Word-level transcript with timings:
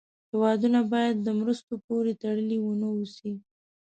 هېوادونه 0.31 0.79
باید 0.93 1.15
د 1.21 1.27
مرستو 1.39 1.73
پورې 1.87 2.11
تړلې 2.21 2.57
و 2.61 2.67
نه 2.81 2.87
اوسي. 2.95 3.33